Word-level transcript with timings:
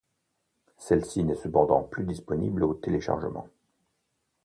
Celle-ci 0.79 1.23
n'est 1.23 1.35
cependant 1.35 1.83
plus 1.83 2.05
disponible 2.05 2.63
au 2.63 2.73
téléchargement. 2.73 3.47